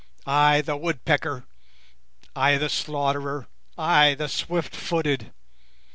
I, 0.25 0.61
the 0.61 0.77
Woodpecker, 0.77 1.45
I, 2.35 2.57
the 2.57 2.69
Slaughterer, 2.69 3.45
I 3.77 4.15
the 4.15 4.25
Swiftfooted! 4.29 5.29